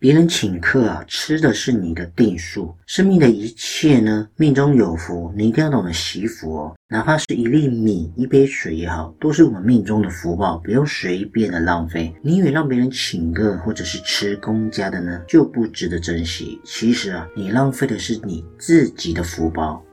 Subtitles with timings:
[0.00, 2.74] 别人请客啊，吃的是你的定数。
[2.86, 6.74] 生命的一切呢，命中有福，你一定要懂得惜福哦。
[6.88, 12.10] 哪怕是一粒米、一杯水也好，都是我们命中的福报，不要随便的浪费。
[12.22, 16.58] 你以为让别人请客或者是吃公家的呢，就不值得珍惜？
[16.64, 19.84] 其实啊，你浪费的是你自己的福报。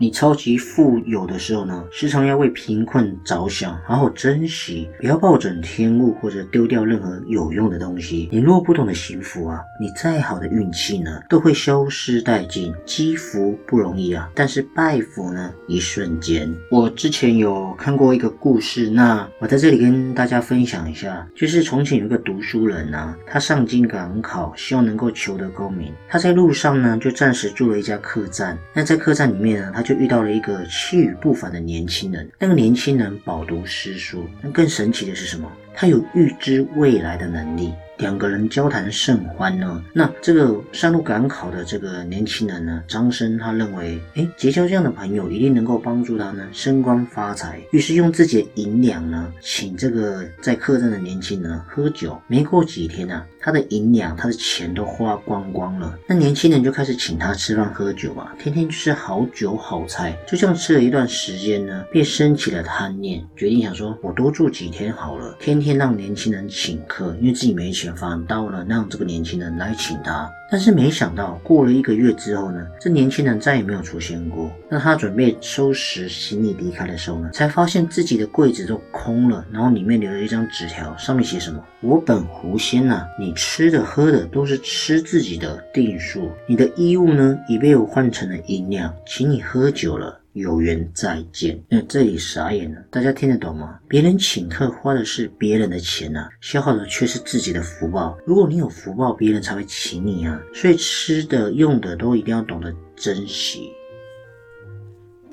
[0.00, 8.26] 你超级富有的时候呢，时常要为贫困着想，好好珍惜，不要暴殄天物或者丢掉任何有用的东西。
[8.32, 12.72] 你若不懂得惜福啊，你再好的运气呢，都会消失殆尽。
[12.86, 16.50] 积福不容易啊，但是拜福呢，一瞬间。
[16.70, 25.92] 我之前有看过一个故事，那我在这里跟大家分享一下，就是从前有一个读书人啊，他上京赶考，希望能够求得功名。
[26.08, 28.56] 他在路上呢，就暂时住了一家客栈。
[28.72, 32.30] 那在客栈里面呢，他就就遇到了一个气宇不凡的年轻人。
[32.38, 35.50] 那个年轻人饱读诗书，但更神奇的是什么？
[35.74, 37.72] 他有预知未来的能力。
[38.00, 39.82] 两个人交谈甚欢呢。
[39.92, 47.60] 那这个上路赶考的这个年轻人呢，张生他认为，哎，结交这样的朋友一定能够帮助他呢升官发财。
[47.72, 52.20] 于是用自己的银两呢，请这个在客栈的年轻人喝酒。
[52.26, 55.98] 没过几天呢，他的银两、他的钱都花光光了。
[56.06, 60.16] 那年轻人就开始请他吃饭喝酒啊，天天就是好酒好菜。
[60.26, 67.89] 就这样吃了一段时间呢，便升起了贪念，决定想说，我多住几天好了，天天让年轻人请客，因为自己没钱。
[67.94, 74.50] 反到了让这个年轻人来请他，但是没想到过了一个月之后呢，这年轻人再也没有出现过。
[74.68, 91.62] 那他准备收拾行李离开的时候呢，才发现自己的柜子都空了，然后里面留了一张纸条，上面写什么：“我本狐仙呐，你吃的喝的都是吃自己的定数，你的衣物呢已被我换成了银两，请你喝酒了。”有缘再见。
[91.68, 93.78] 那这里傻眼了，大家听得懂吗？
[93.88, 98.16] 别人请客花的是别人的钱呐，消耗的却是自己的福报。
[98.24, 100.40] 如果你有福报，别人才会请你啊。
[100.54, 103.70] 所以吃的用的都一定要懂得珍惜。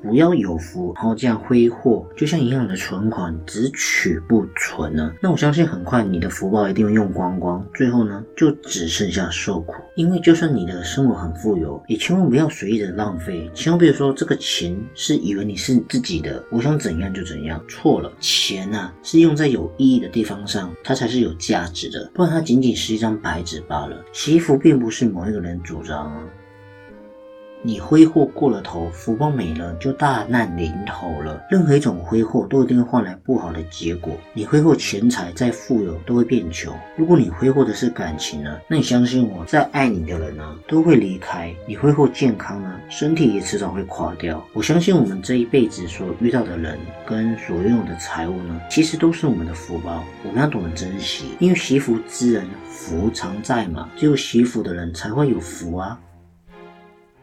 [0.02, 5.12] 不要有福，然后这样挥霍，就像银行的存款只取不存呢。
[5.20, 9.74] 那我相信很快你的福报一定会用光光，最后呢就只剩下受苦。
[9.96, 17.62] 因为就算你的生活很富有，也千万不要随意的浪费，千万不要说这个钱是以为你是自己的，我想怎样就怎样。
[17.68, 24.04] 错了，钱啊是用在有意义的地方上，它才是有价值的，不然它仅仅是一张白纸罢了。
[24.12, 26.22] 祈福并不是某一个人主张啊。
[27.62, 31.42] 你挥霍过了头，福报没了，就大难临头了。
[31.50, 34.16] 任何一种挥霍都一定会换来不好的结果。
[34.32, 36.72] 你挥霍钱财再富有，都会变穷。
[36.96, 38.56] 如果你挥霍的是感情呢？
[38.68, 41.52] 那你相信我，再爱你的人呢，都会离开。
[41.66, 44.44] 你挥霍健康呢，身体也迟早会垮掉。
[44.52, 50.04] 我相信我们这一辈子所遇到的人跟所拥有的财物呢，其实都是我们的福报。
[50.22, 55.98] 我们要懂得珍惜，因为惜福之人福常在嘛，只有惜福的人才会有福啊。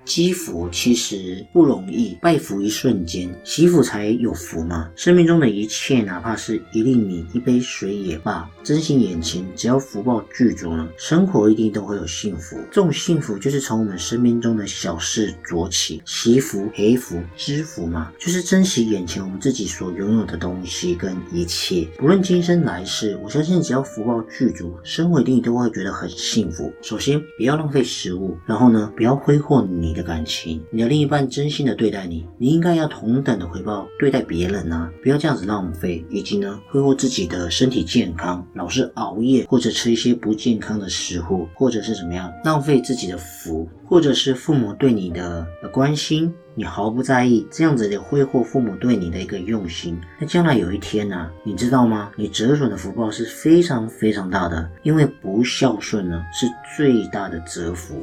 [0.05, 4.89] 积福其实不容易，拜福一瞬间，惜福才有福嘛。
[4.95, 12.55] 生命中的一切，哪怕是一粒米、一杯水也罢，珍惜眼前，只要福报具足了，生活一定都会有幸福。
[12.71, 26.71] 这种幸福就是从我们生命中的小事做起，惜福、黑福、知福嘛，就是珍惜眼前我们自己所拥有的东西跟一切，不论今生来世，我相信只要福报具足，生活一定都会觉得很幸福。
[26.83, 29.94] 首先，不要浪费食物，然后呢，不要挥霍你。
[29.95, 34.91] 的感情，你的另一半真心的对待你，你应该要同等的回报对待别人啊！
[35.01, 52.11] 不要这样子浪费，以及呢挥霍自己的身体健康，老是熬夜或者吃一些不健康的食物，或者是怎么样浪费自己的福，或者是父母对你的关心，你毫不在意，这样子的挥霍父母对你的一个用心，那将来有一天呢，你知道吗？
[52.17, 58.01] 你折损的福报是非常非常大的，因为不孝顺呢是最大的折福。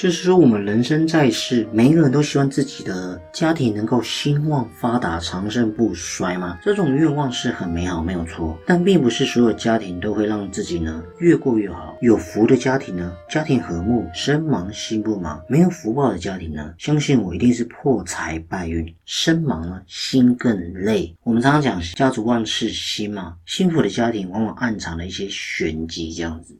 [0.00, 6.58] 就是说，我们人生在世，每一个人都希望自己的家庭能够兴旺发达、长盛不衰吗？
[6.62, 8.58] 这种愿望是很美好，没有错。
[8.66, 11.94] 但并不是所有家庭都会让自己呢越过越好。
[12.00, 21.14] 有福的家庭呢，家庭和睦，身忙心不忙；没有福报的家庭呢，相信我一定是破财败运，身忙呢，心更累。
[21.24, 26.56] 我们常常讲家族万事兴嘛，幸福的家庭往往暗藏了一些玄机，这样子。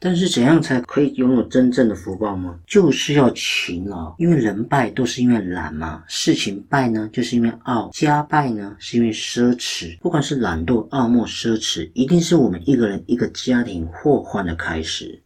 [0.00, 2.56] 但是怎样才可以拥有真正的福报吗？
[2.66, 6.04] 就是要勤劳，因为人败都是因为懒嘛。
[6.06, 9.98] 事情败呢，就是因为傲；家败呢，是因为奢侈。
[9.98, 15.20] 不管是懒惰、傲慢、奢侈，一定是我们一个人、一个家庭祸患的开始。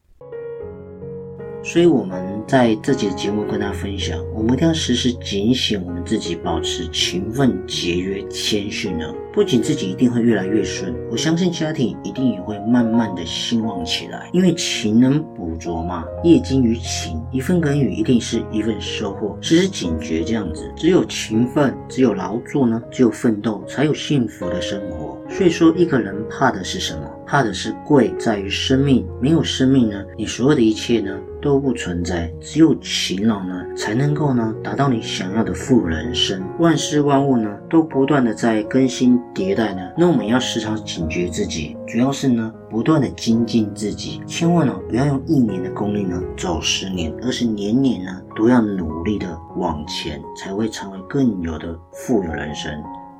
[1.62, 9.04] 所以，我们在这节节目跟大家分享，我们一定要时时警醒我们自己，保持勤奋、节约、谦逊呢。
[9.32, 14.28] 不仅自己一定会越来越顺，我相信家庭一定也会慢慢的兴旺起来。
[14.32, 19.38] 因为勤能补拙嘛，业精于勤，一份耕耘一定是一份收获。
[19.40, 25.18] 时时警觉这样子，只有勤奋，只有劳作呢，只有奋斗，才有幸福的生活。
[25.30, 27.10] 所以说，一个人怕的是什么？
[27.26, 29.06] 怕的是贵在于生命。
[29.18, 31.18] 没有生命呢，你所有的一切呢？
[31.40, 36.40] 都不存在，只有勤劳呢，才能够呢达到你想要的富人生。
[36.60, 39.90] 万事万物呢，都不断的在更新迭代呢。
[39.96, 44.20] 那我们要时常警觉自己，主要是呢，不断的精进自己。
[44.26, 52.72] 千万呢，不要用一年的功力呢走十年，而是年年呢都要努力的往前，才会成为更有的富有人生。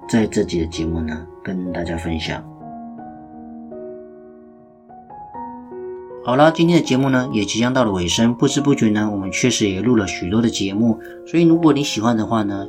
[0.09, 2.43] 在这集的节目呢，跟大家分享。
[6.25, 11.01] 好了，今天的节目呢也即将到了尾声，不知不觉呢，我们确实也录了许多的节目。
[11.27, 12.69] 所以如果你喜欢的话呢，